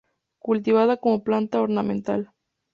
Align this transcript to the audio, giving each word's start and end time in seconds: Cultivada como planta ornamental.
Cultivada 0.39 0.97
como 0.97 1.23
planta 1.23 1.61
ornamental. 1.61 2.31